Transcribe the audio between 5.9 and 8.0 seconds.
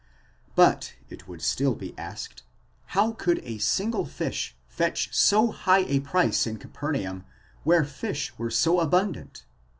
price in Capernaum, where